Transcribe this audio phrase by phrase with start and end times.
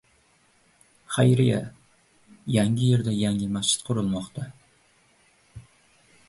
[1.17, 1.59] Xayriya:
[2.55, 4.49] Yangierda yangi masjid qurilmoqda